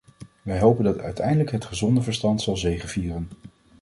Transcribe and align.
Wij 0.41 0.59
hopen 0.59 0.83
dat 0.83 0.99
uiteindelijk 0.99 1.51
het 1.51 1.65
gezonde 1.65 2.01
verstand 2.01 2.41
zal 2.41 2.57
zegevieren. 2.57 3.29